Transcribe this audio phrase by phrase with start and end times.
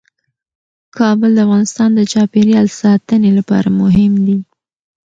[0.97, 4.37] کابل د افغانستان د چاپیریال ساتنې لپاره مهم دي.